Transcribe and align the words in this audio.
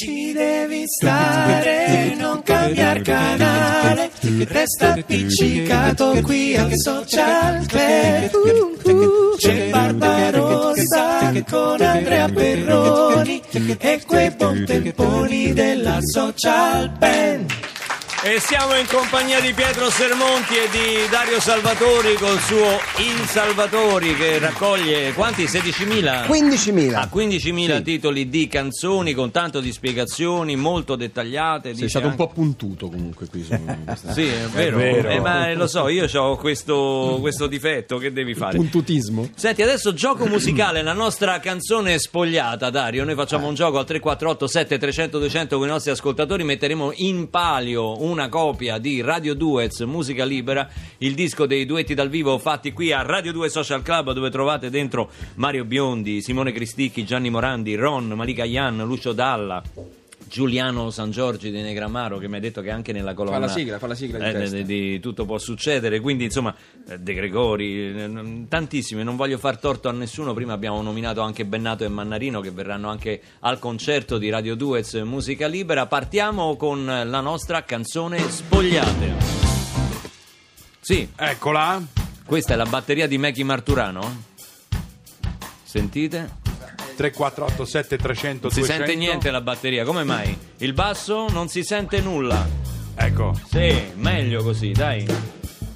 Ci 0.00 0.32
devi 0.32 0.84
stare, 0.86 2.14
non 2.16 2.40
cambiare 2.44 3.02
canale, 3.02 4.12
resta 4.46 4.92
appiccicato 4.92 6.20
qui 6.22 6.54
al 6.54 6.70
social 6.76 7.66
club. 7.66 8.30
Uh, 8.84 8.90
uh, 8.92 9.36
c'è 9.36 9.70
Barbarossa 9.70 11.32
con 11.50 11.80
Andrea 11.80 12.28
Perroni 12.28 13.42
e 13.76 14.00
quei 14.06 14.30
buon 14.30 14.64
della 15.52 15.98
social 16.00 16.90
band. 16.90 17.52
E 18.24 18.40
siamo 18.40 18.74
in 18.76 18.86
compagnia 18.88 19.40
di 19.40 19.52
Pietro 19.54 19.88
Sermonti 19.90 20.54
e 20.56 20.68
di 20.70 21.08
Dario 21.08 21.38
Salvatori 21.40 22.14
col 22.14 22.40
suo 22.40 22.80
In 22.96 23.24
Salvatori 23.26 24.12
che 24.16 24.40
raccoglie 24.40 25.12
quanti? 25.12 25.44
16.000? 25.44 26.26
15.000. 26.26 26.94
Ah, 26.94 27.08
15.000 27.14 27.82
titoli 27.82 28.28
di 28.28 28.48
canzoni 28.48 29.12
con 29.14 29.30
tanto 29.30 29.60
di 29.60 29.70
spiegazioni 29.70 30.56
molto 30.56 30.96
dettagliate. 30.96 31.76
Sei 31.76 31.88
stato 31.88 32.06
un 32.06 32.12
anche- 32.12 32.24
po' 32.26 32.32
puntuto 32.32 32.88
comunque 32.88 33.28
qui. 33.28 33.44
su 33.44 33.56
questa- 33.84 34.10
Sì, 34.12 34.26
è 34.26 34.46
vero, 34.52 34.78
vero. 34.78 35.08
Eh, 35.10 35.20
ma 35.20 35.52
lo 35.54 35.68
so, 35.68 35.86
io 35.88 36.06
ho 36.20 36.36
questo, 36.36 37.18
questo 37.20 37.46
difetto, 37.46 37.98
che 37.98 38.12
devi 38.12 38.34
fare? 38.34 38.56
Puntutismo? 38.56 39.28
Senti, 39.36 39.62
adesso 39.62 39.94
gioco 39.94 40.26
musicale, 40.26 40.82
la 40.82 40.92
nostra 40.92 41.38
canzone 41.38 41.94
è 41.94 41.98
spogliata, 41.98 42.68
Dario. 42.68 43.04
Noi 43.04 43.14
facciamo 43.14 43.46
un 43.46 43.54
gioco 43.54 43.78
al 43.78 43.86
348 43.86 44.46
7300 44.48 45.18
200 45.20 45.56
con 45.56 45.66
i 45.68 45.70
nostri 45.70 45.92
ascoltatori. 45.92 46.42
Metteremo 46.42 46.90
in 46.96 47.30
palio 47.30 48.02
una 48.08 48.28
copia 48.28 48.78
di 48.78 49.00
Radio 49.00 49.34
Duets 49.34 49.80
Musica 49.80 50.24
Libera, 50.24 50.68
il 50.98 51.14
disco 51.14 51.46
dei 51.46 51.66
duetti 51.66 51.94
dal 51.94 52.08
vivo 52.08 52.38
fatti 52.38 52.72
qui 52.72 52.90
a 52.92 53.02
Radio 53.02 53.32
2 53.32 53.48
Social 53.48 53.82
Club, 53.82 54.12
dove 54.12 54.30
trovate 54.30 54.70
dentro 54.70 55.10
Mario 55.34 55.64
Biondi, 55.64 56.22
Simone 56.22 56.52
Cristicchi, 56.52 57.04
Gianni 57.04 57.30
Morandi, 57.30 57.74
Ron, 57.74 58.08
Malika 58.08 58.44
Ian, 58.44 58.78
Lucio 58.78 59.12
Dalla. 59.12 60.07
Giuliano 60.28 60.90
San 60.90 61.10
Giorgi 61.10 61.50
di 61.50 61.60
Negramaro 61.62 62.18
che 62.18 62.28
mi 62.28 62.36
ha 62.36 62.40
detto 62.40 62.60
che 62.60 62.70
anche 62.70 62.92
nella 62.92 63.14
colonna 63.14 63.38
la 63.38 63.48
sigla, 63.48 63.78
fa 63.78 63.86
la 63.86 63.94
sigla 63.94 64.18
di 64.18 64.42
eh, 64.44 64.48
di- 64.48 64.64
di 64.64 65.00
tutto 65.00 65.24
può 65.24 65.38
succedere. 65.38 66.00
Quindi 66.00 66.24
insomma 66.24 66.54
eh, 66.88 66.98
De 66.98 67.14
Gregori 67.14 67.88
eh, 67.96 68.44
tantissimi. 68.48 69.02
Non 69.02 69.16
voglio 69.16 69.38
far 69.38 69.58
torto 69.58 69.88
a 69.88 69.92
nessuno. 69.92 70.34
Prima 70.34 70.52
abbiamo 70.52 70.80
nominato 70.82 71.20
anche 71.20 71.44
Bennato 71.44 71.84
e 71.84 71.88
Mannarino 71.88 72.40
che 72.40 72.50
verranno 72.50 72.88
anche 72.88 73.20
al 73.40 73.58
concerto 73.58 74.18
di 74.18 74.28
Radio 74.30 74.54
Duez 74.54 74.94
Musica 74.94 75.46
Libera. 75.46 75.86
Partiamo 75.86 76.56
con 76.56 76.84
la 76.84 77.20
nostra 77.20 77.64
canzone 77.64 78.18
Spogliate. 78.30 79.14
Sì. 80.80 81.08
Eccola. 81.16 81.82
questa 82.24 82.54
è 82.54 82.56
la 82.56 82.64
batteria 82.66 83.06
di 83.06 83.18
Mackie 83.18 83.44
Marturano? 83.44 84.24
Sentite 85.62 86.47
3487 86.98 87.96
300 87.96 88.38
non 88.42 88.50
si 88.50 88.58
200. 88.60 88.84
sente 88.84 88.98
niente 88.98 89.30
la 89.30 89.40
batteria 89.40 89.84
come 89.84 90.02
mai 90.02 90.36
il 90.58 90.72
basso 90.72 91.26
non 91.30 91.46
si 91.48 91.62
sente 91.62 92.00
nulla 92.00 92.44
Ecco. 93.00 93.32
Sì, 93.48 93.92
meglio 93.94 94.42
così, 94.42 94.72
dai. 94.72 95.06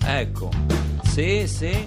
Ecco. 0.05 0.51
Sì, 1.05 1.45
sì. 1.47 1.87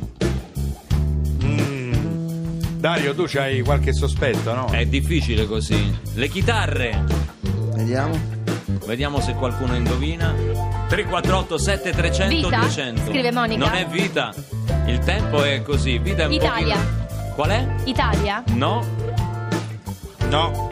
Dario, 2.77 3.13
tu 3.13 3.25
c'hai 3.27 3.59
qualche 3.61 3.91
sospetto, 3.91 4.53
no? 4.53 4.69
È 4.69 4.85
difficile 4.85 5.45
così. 5.45 5.93
Le 6.13 6.29
chitarre. 6.29 7.03
Vediamo. 7.73 8.17
Vediamo 8.85 9.19
se 9.19 9.33
qualcuno 9.33 9.75
indovina. 9.75 10.33
348 10.87 11.57
7300 11.57 12.33
Vita? 12.47 12.59
200. 12.59 13.01
Scrive 13.09 13.31
Monica. 13.33 13.65
Non 13.65 13.75
è 13.75 13.85
vita. 13.87 14.33
Il 14.85 14.99
tempo 14.99 15.43
è 15.43 15.61
così. 15.63 15.97
Vita 15.97 16.23
è 16.23 16.25
un 16.27 16.31
Italia. 16.31 16.75
pochino- 16.77 17.33
Qual 17.35 17.49
è? 17.49 17.67
Italia? 17.83 18.41
No. 18.53 18.85
No. 20.29 20.69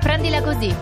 Prendila 0.00 0.42
così. 0.42 0.74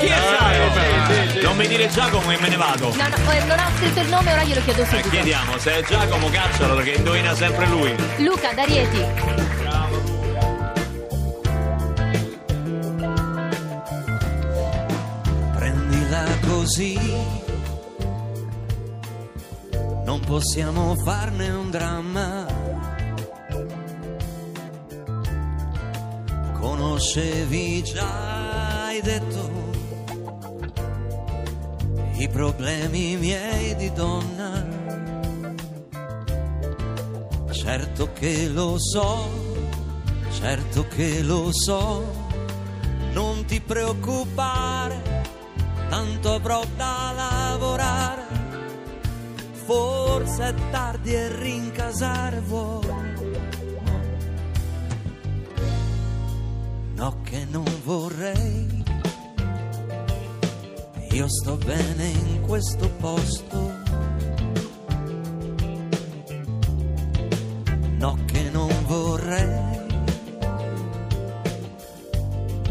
Chi 0.00 0.06
è 0.06 0.18
Giacomo? 0.38 1.42
Non 1.42 1.56
mi 1.56 1.66
dire 1.66 1.88
Giacomo 1.88 2.30
e 2.30 2.38
me 2.40 2.48
ne 2.48 2.56
vado. 2.56 2.94
No, 2.94 3.08
no, 3.08 3.30
eh, 3.32 3.44
non 3.44 3.58
ha 3.58 3.68
scritto 3.76 4.00
il 4.00 4.08
nome, 4.08 4.32
ora 4.32 4.42
glielo 4.44 4.62
chiedo 4.62 4.82
Eh, 4.82 4.86
subito. 4.86 5.08
chiediamo, 5.10 5.58
se 5.58 5.78
è 5.78 5.82
Giacomo 5.84 6.28
caccialo 6.30 6.74
perché 6.76 6.90
indovina 6.92 7.34
sempre 7.34 7.66
lui. 7.66 7.94
Luca 8.18 8.52
D'Arieti. 8.54 9.04
Prendila 15.56 16.24
così, 16.46 16.98
non 20.04 20.20
possiamo 20.20 20.94
farne 20.96 21.48
un 21.50 21.70
dramma. 21.70 22.59
Conoscevi 26.60 27.82
già, 27.82 28.86
hai 28.86 29.00
detto, 29.00 29.50
i 32.18 32.28
problemi 32.28 33.16
miei 33.16 33.74
di 33.76 33.90
donna. 33.92 34.66
Certo 37.50 38.12
che 38.12 38.48
lo 38.48 38.76
so, 38.78 39.28
certo 40.32 40.86
che 40.88 41.22
lo 41.22 41.50
so, 41.52 42.04
non 43.12 43.44
ti 43.46 43.60
preoccupare 43.60 45.10
tanto 45.90 46.34
avrò 46.34 46.62
da 46.76 47.12
lavorare. 47.14 48.22
Forse 49.64 50.48
è 50.48 50.54
tardi 50.70 51.12
e 51.12 51.36
rincasare 51.36 52.40
vuoi. 52.40 53.09
Che 57.30 57.46
non 57.48 57.64
vorrei. 57.84 58.82
Io 61.12 61.26
sto 61.28 61.56
bene 61.56 62.06
in 62.08 62.40
questo 62.40 62.90
posto. 62.98 63.72
No 67.98 68.18
che 68.26 68.50
non 68.50 68.72
vorrei. 68.86 69.78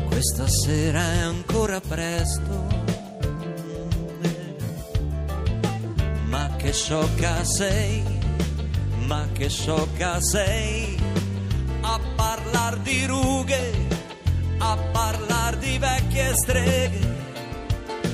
Questa 0.07 0.45
sera 0.47 1.01
è 1.13 1.19
ancora 1.19 1.79
presto. 1.79 2.67
Ma 6.25 6.49
che 6.57 6.73
sciocca 6.73 7.45
sei, 7.45 8.03
ma 9.05 9.25
che 9.31 9.47
sciocca 9.47 10.19
sei 10.21 10.97
a 11.81 11.99
parlar 12.15 12.77
di 12.79 13.05
rughe, 13.05 13.78
di 15.59 15.77
vecchie 15.77 16.33
streghe. 16.33 17.17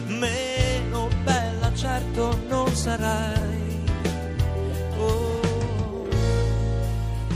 Meno 0.08 1.10
bella 1.24 1.74
certo 1.74 2.38
non 2.48 2.74
sarai. 2.76 3.84
Oh. 4.98 6.08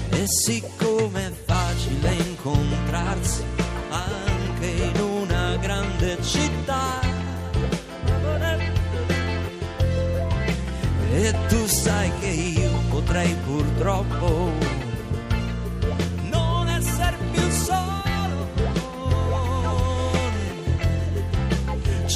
E 0.10 0.26
siccome 0.28 1.28
è 1.28 1.32
facile 1.46 2.14
incontrarsi 2.14 3.44
anche 3.90 4.68
in 4.68 5.00
una 5.02 5.56
grande 5.58 6.22
città, 6.22 7.00
e 11.12 11.36
tu 11.48 11.66
sai 11.66 12.12
che 12.20 12.28
io 12.28 12.72
potrei 12.90 13.34
purtroppo 13.46 14.52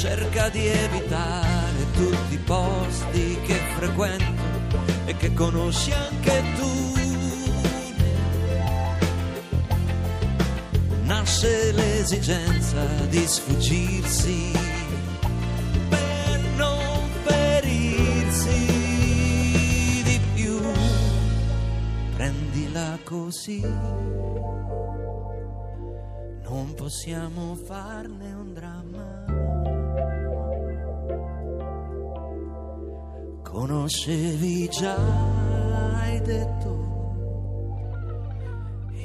Cerca 0.04 0.50
di 0.50 0.66
evitare 0.66 1.90
tutti 1.94 2.34
i 2.34 2.38
posti 2.44 3.40
che 3.46 3.54
frequento 3.74 4.42
e 5.06 5.16
che 5.16 5.32
conosci 5.32 5.92
anche 5.92 6.42
tu. 6.56 6.92
Nasce 11.04 11.72
l'esigenza 11.72 12.84
di 13.08 13.26
sfuggirsi 13.26 14.52
per 15.88 16.40
non 16.56 17.08
ferirsi 17.22 18.66
di 20.04 20.20
più. 20.34 20.60
Prendila 22.14 22.98
così, 23.04 23.60
non 26.42 26.74
possiamo 26.76 27.54
farne 27.54 28.34
un 28.34 28.52
dramma. 28.52 29.23
Conoscevi 33.54 34.68
già, 34.68 34.96
hai 36.00 36.20
detto, 36.22 36.72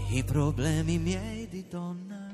i 0.09 0.23
problemi 0.23 0.97
miei 0.97 1.47
di 1.47 1.67
donna. 1.69 2.27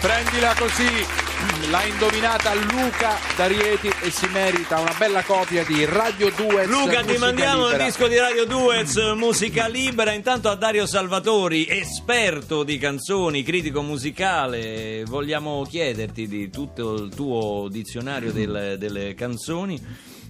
Prendila 0.00 0.54
così. 0.54 1.23
L'ha 1.70 1.84
indovinata 1.84 2.54
Luca 2.54 3.16
D'Arieti 3.36 3.90
e 4.02 4.10
si 4.10 4.26
merita 4.32 4.78
una 4.80 4.94
bella 4.96 5.22
copia 5.22 5.64
di 5.64 5.84
Radio 5.84 6.30
2. 6.30 6.66
Luca, 6.66 7.00
ti 7.00 7.06
Musica 7.06 7.18
mandiamo 7.18 7.64
Libera. 7.66 7.84
il 7.84 7.90
disco 7.90 8.06
di 8.08 8.16
Radio 8.18 8.44
Duez, 8.46 8.96
musica 9.16 9.66
libera. 9.66 10.12
Intanto 10.12 10.48
a 10.50 10.54
Dario 10.54 10.86
Salvatori, 10.86 11.66
esperto 11.68 12.62
di 12.62 12.78
canzoni, 12.78 13.42
critico 13.42 13.82
musicale, 13.82 15.04
vogliamo 15.06 15.62
chiederti 15.68 16.28
di 16.28 16.50
tutto 16.50 16.94
il 16.94 17.14
tuo 17.14 17.68
dizionario 17.70 18.30
del- 18.32 18.76
delle 18.78 19.14
canzoni, 19.14 19.80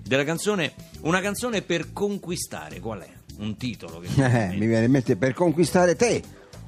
della 0.02 0.24
canzone, 0.24 0.72
una 1.02 1.20
canzone 1.20 1.62
per 1.62 1.92
conquistare, 1.92 2.80
qual 2.80 3.00
è? 3.00 3.08
Un 3.38 3.56
titolo 3.56 3.98
che 4.00 4.08
Eh, 4.22 4.56
mi 4.56 4.66
viene 4.66 4.84
in 4.86 4.90
mente 4.92 5.16
per 5.16 5.34
conquistare 5.34 5.96
te, 5.96 6.22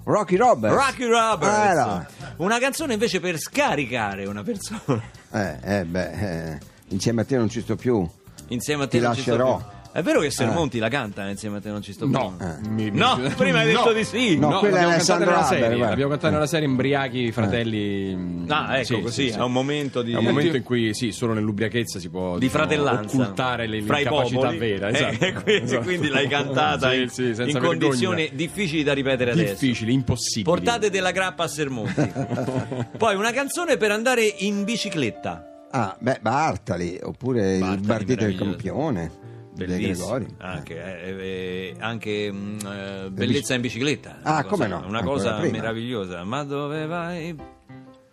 Rocky 0.09 0.37
Roberts. 0.37 0.75
Rocky 0.77 1.05
Roberts. 1.05 1.79
Ah, 1.79 2.07
no. 2.37 2.45
Una 2.45 2.59
canzone 2.61 2.93
invece 2.93 3.19
per 3.19 3.39
scaricare 3.39 4.25
una 4.27 4.43
persona. 4.45 5.03
Eh, 5.33 5.59
eh, 5.63 5.85
beh, 5.85 6.53
eh, 6.53 6.59
insieme 6.89 7.23
a 7.23 7.25
te 7.25 7.37
non 7.37 7.49
ci 7.49 7.61
sto 7.61 7.75
più. 7.75 8.09
Insieme 8.49 8.85
a 8.85 8.87
te 8.87 8.99
Ti 8.99 9.05
non 9.05 9.15
ci 9.15 9.23
sto 9.23 9.31
lascerò. 9.37 9.57
più. 9.57 9.67
È 9.97 10.03
vero 10.03 10.21
che 10.21 10.31
Sermonti 10.31 10.79
la 10.79 10.91
canta 10.91 11.27
insieme 11.27 11.57
a 11.57 11.61
te 11.61 11.71
non 11.71 11.81
ci 11.81 11.95
sto 11.95 12.07
No, 12.07 12.35
più? 12.37 12.47
Eh. 12.47 12.69
mi- 12.69 12.91
mi- 12.91 12.99
No, 12.99 13.19
prima 13.35 13.61
hai 13.61 13.67
detto 13.69 13.87
No. 13.87 13.93
di 13.93 14.05
sì. 14.05 14.37
No, 14.37 14.59
quella 14.59 14.67
è 14.67 14.71
l'abbiamo 14.73 14.93
Alessandro 14.93 15.25
cantata 15.31 15.49
nella 15.55 15.61
serie, 15.63 15.69
guarda. 15.77 15.89
l'abbiamo 15.89 16.11
cantata 16.11 16.33
nella 16.35 16.47
serie 16.47 16.67
Imbriachi 16.69 17.33
Fratelli. 17.33 18.15
mm, 18.15 18.51
Ah, 18.51 18.77
ecco 18.77 18.85
sì, 18.85 19.01
così, 19.01 19.23
sì, 19.27 19.33
sì. 19.33 19.39
è 19.39 19.43
un 19.43 19.53
momento 19.53 20.03
di... 20.03 20.13
È 20.13 20.17
un 20.17 20.25
momento 20.25 20.57
in 20.57 20.63
cui 20.63 20.93
sì, 20.93 21.13
solo 21.13 21.33
nell'ubriachezza 21.33 21.99
si 21.99 22.11
può 22.11 22.35
di 22.35 22.41
diciamo, 22.47 22.65
fratellanza 22.67 23.17
occultare 23.17 23.67
le- 23.67 23.83
fra 23.83 23.99
i 23.99 24.03
l'incapacità 24.03 24.39
popoli 24.41 24.59
vera. 24.59 24.89
Eh, 24.89 24.93
Esatto. 24.93 25.25
e 25.25 25.33
quindi, 25.43 25.65
Esatto. 25.65 25.83
quindi 25.85 26.09
l'hai 26.09 26.29
cantata 26.29 26.91
Sì, 26.91 27.01
in, 27.01 27.09
sì, 27.09 27.25
senza 27.25 27.43
in 27.45 27.53
vergogna. 27.53 27.67
condizioni 27.79 28.31
difficili 28.35 28.83
da 28.83 28.93
ripetere 28.93 29.31
adesso 29.31 29.53
difficili, 29.53 29.93
impossibili. 29.95 30.45
portate 30.45 30.91
della 30.91 31.11
grappa 31.11 31.45
a 31.45 31.49
Sermonti 31.49 32.13
poi 32.99 33.15
una 33.17 33.33
canzone 33.33 33.79
per 33.79 33.93
andare 33.93 34.25
in 34.27 34.65
bicicletta 34.65 35.53
Ah, 35.71 35.97
beh, 35.99 36.19
Bartali, 36.21 36.99
oppure 37.03 37.59
Bartali, 37.59 37.75
il 37.81 37.87
Bardito 37.87 38.25
del 38.25 38.35
meraviglioso. 38.35 38.45
Campione. 38.51 39.11
Bellissimo, 39.57 40.19
anche, 40.39 41.03
eh, 41.03 41.11
eh, 41.11 41.75
anche 41.79 42.31
mm, 42.33 42.59
eh, 42.67 43.09
bellezza 43.11 43.55
in 43.55 43.61
bicicletta 43.63 44.19
Ah, 44.23 44.33
una 44.33 44.45
come 44.45 44.69
cosa- 44.69 44.81
no, 44.81 44.87
una 44.89 44.99
ancora 44.99 45.17
cosa 45.17 45.35
prima. 45.39 45.57
meravigliosa 45.57 46.25
ma 46.25 46.43
dove 46.45 46.87
vai? 46.87 47.37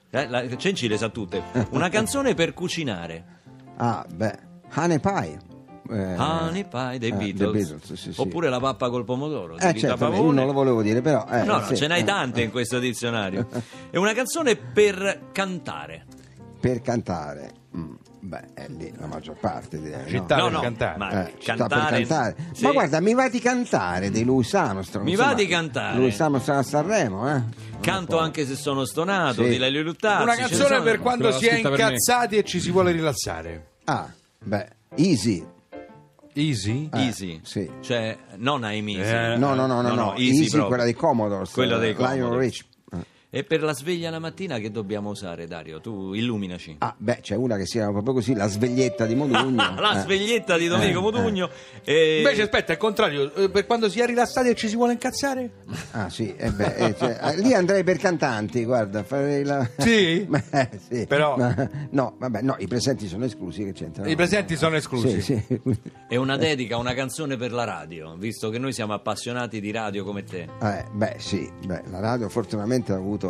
Eh, 0.10 0.28
la, 0.30 0.56
Cenci 0.58 0.88
le 0.88 0.98
sa 0.98 1.10
tutte 1.10 1.42
una 1.72 1.90
canzone 1.90 2.34
per 2.34 2.54
cucinare 2.54 3.26
Ah, 3.78 4.06
beh, 4.14 4.40
Honey 4.76 5.00
Pie. 5.00 5.40
Eh, 5.90 6.16
Honey 6.18 6.66
Pie 6.66 6.98
dei 7.00 7.10
eh, 7.10 7.14
Beatles, 7.14 7.52
Beatles, 7.52 7.94
sì, 7.94 8.14
sì. 8.14 8.22
oppure 8.22 8.48
la 8.50 8.60
pappa 8.60 8.90
col 8.90 9.04
pomodoro 9.04 9.58
Eh, 9.58 9.74
certo, 9.74 10.06
io 10.14 10.32
non 10.32 10.46
lo 10.46 10.54
volevo 10.54 10.82
dire, 10.82 11.02
però... 11.02 11.26
eh, 11.30 11.44
no, 11.44 11.58
no, 11.58 11.66
sì, 11.66 11.76
ce 11.76 11.88
n'hai 11.88 12.02
eh, 12.02 12.06
tante 12.06 12.42
in 12.42 12.52
questo 12.52 12.80
dizionario. 12.80 13.48
È 13.92 13.98
una 13.98 14.14
canzone 14.14 14.56
per 14.56 15.30
cantare. 15.34 16.06
Per 16.60 16.82
cantare. 16.82 17.52
mm, 17.76 17.94
beh, 18.34 18.62
è 18.64 18.68
lì 18.70 18.92
la 18.98 19.06
maggior 19.08 19.36
parte, 19.40 19.80
direi. 19.80 20.08
Città 20.10 20.38
no? 20.38 20.44
no, 20.44 20.50
per 20.50 20.54
no, 20.54 20.62
cantare. 20.62 20.98
ma 20.98 21.28
Eh, 21.28 21.34
cantare, 21.44 21.90
cantare. 22.06 22.36
sì. 22.54 22.64
Ma 22.64 22.72
guarda, 22.72 23.00
mi 23.00 23.14
va 23.14 23.30
di 23.30 23.40
cantare 23.40 24.10
di 24.10 24.24
Louis 24.24 24.54
Armstrong. 24.54 25.06
Mi 25.06 25.12
insomma, 25.12 25.30
va 25.30 25.36
di 25.36 25.48
cantare. 25.48 25.98
Louis 25.98 26.20
Armstrong 26.20 26.60
a 26.60 26.64
Sanremo, 26.64 27.36
eh? 27.36 27.42
Canto 27.82 28.18
anche 28.18 28.46
se 28.46 28.56
sono 28.56 28.86
stonato 28.86 29.44
Sì. 29.44 29.50
di 29.50 29.58
Lelio 29.58 29.84
Luttazzi. 29.84 30.24
Una 30.24 30.36
canzone 30.36 30.82
per 30.82 31.00
quando 31.00 31.32
si 31.32 31.46
è 31.48 31.56
incazzati 31.58 32.38
e 32.38 32.44
ci 32.44 32.60
si 32.60 32.72
vuole 32.72 32.92
rilassare. 32.92 33.68
Ah, 33.86 34.10
beh, 34.40 34.68
Easy. 34.96 35.46
Easy? 36.36 36.90
Eh, 36.92 37.00
Easy. 37.00 37.40
sì. 37.44 37.70
Cioè, 37.82 38.18
non 38.38 38.62
I'm 38.64 38.88
easy. 38.90 39.02
Eh, 39.02 39.38
No, 39.38 39.54
no, 39.54 39.68
no, 39.68 39.82
no, 39.82 39.94
no, 39.94 40.14
easy, 40.16 40.30
Easy, 40.30 40.44
proprio. 40.50 40.68
quella 40.68 40.84
dei 40.84 40.94
Commodores. 40.96 41.52
Quella 41.52 41.78
dei 41.78 41.92
eh, 41.92 41.96
Lionel 41.96 42.20
Commodores. 42.22 42.52
Rich. 42.52 42.66
Eh. 43.34 43.40
E 43.40 43.44
per 43.44 43.64
la 43.64 43.74
sveglia 43.74 44.10
la 44.12 44.20
mattina 44.20 44.60
che 44.60 44.70
dobbiamo 44.70 45.10
usare, 45.10 45.48
Dario? 45.48 45.82
Tu 45.82 46.14
illuminaci. 46.14 46.76
Ah, 46.80 46.94
beh, 46.96 47.20
c'è 47.22 47.36
una 47.36 47.58
che 47.58 47.66
si 47.66 47.74
chiama 47.78 47.92
proprio 47.94 48.14
così, 48.14 48.36
la 48.36 48.48
sveglietta 48.48 49.06
di 49.08 49.16
Modugno. 49.16 49.74
la 49.80 49.98
Eh. 49.98 50.02
sveglietta 50.02 50.56
di 50.58 50.68
Domenico 50.68 51.00
Eh, 51.00 51.02
Modugno. 51.02 51.50
e- 51.84 52.18
Invece 52.20 52.44
aspetta, 52.44 52.70
è 52.70 52.72
il 52.74 52.78
contrario, 52.78 53.34
eh, 53.34 53.50
per 53.50 53.66
quando 53.66 53.90
si 53.90 54.00
è 54.00 54.06
rilassati 54.06 54.50
e 54.50 54.56
ci 54.56 54.68
si 54.70 54.76
vuole 54.76 54.94
incazzare? 54.94 55.50
Ah, 55.92 56.10
sì, 56.10 56.34
eh 56.36 56.52
beh, 56.52 56.76
eh, 56.76 56.96
cioè, 56.96 57.20
eh, 57.24 57.38
lì 57.42 57.54
andrei 57.54 57.84
per 57.84 57.98
cantanti, 57.98 58.64
guarda, 58.66 59.04
farei 59.04 59.44
la... 59.44 59.68
Sì? 59.78 60.26
Beh, 60.30 60.70
sì. 60.88 61.06
Però- 61.08 61.36
Ma- 61.36 61.70
no, 61.90 62.16
vabbè, 62.20 62.42
no, 62.42 62.56
i 62.60 62.68
presenti 62.68 63.08
sono 63.08 63.26
esclusi, 63.26 63.64
che 63.64 63.72
c'entrano? 63.74 64.10
I 64.10 64.16
presenti 64.16 64.56
sono 64.56 64.76
esclusi. 64.76 65.22
Sì, 65.22 65.44
sì. 65.48 65.62
È 66.08 66.16
una 66.18 66.38
dedica, 66.38 66.78
una 66.78 66.94
canzone 66.94 67.36
per 67.38 67.52
la 67.52 67.64
radio, 67.64 68.16
visto 68.16 68.50
che 68.50 68.60
noi 68.60 68.74
siamo 68.74 68.94
appassionati 68.94 69.60
di 69.60 69.72
radio 69.72 70.04
come 70.04 70.24
te. 70.24 70.48
Eh, 70.62 70.86
beh, 70.92 71.16
sì, 71.18 71.50
beh, 71.66 71.84
la 71.90 72.00
radio 72.00 72.30
fortunatamente 72.30 72.92
ha 72.92 72.96
avuto 72.96 73.23